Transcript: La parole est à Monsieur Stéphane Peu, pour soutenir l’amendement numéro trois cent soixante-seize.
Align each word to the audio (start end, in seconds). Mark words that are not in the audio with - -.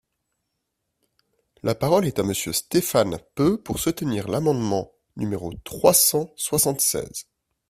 La 1.61 1.75
parole 1.75 2.07
est 2.07 2.17
à 2.17 2.23
Monsieur 2.23 2.53
Stéphane 2.53 3.19
Peu, 3.35 3.61
pour 3.61 3.77
soutenir 3.77 4.29
l’amendement 4.29 4.91
numéro 5.15 5.53
trois 5.63 5.93
cent 5.93 6.31
soixante-seize. 6.37 7.27